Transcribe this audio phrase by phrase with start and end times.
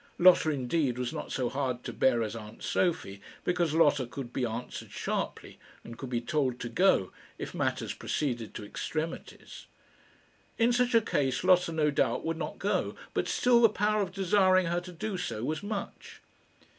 [0.17, 4.43] Lotta, indeed, was not so hard to bear as aunt Sophie, because Lotta could be
[4.47, 9.67] answered sharply, and could be told to go, if matters proceeded to extremities.
[10.57, 14.11] In such a case Lotta no doubt would not go; but still the power of
[14.11, 16.19] desiring her to do so was much.